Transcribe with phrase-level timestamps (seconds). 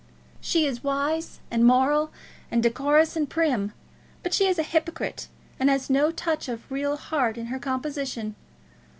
[0.39, 2.11] She is wise and moral,
[2.49, 3.71] and decorous and prim;
[4.23, 5.27] but she is a hypocrite,
[5.59, 8.35] and has no touch of real heart in her composition.